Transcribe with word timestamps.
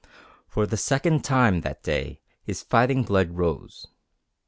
For 0.47 0.65
the 0.65 0.77
second 0.77 1.23
time 1.23 1.61
that 1.61 1.83
day 1.83 2.21
his 2.41 2.63
fighting 2.63 3.03
blood 3.03 3.33
rose. 3.37 3.85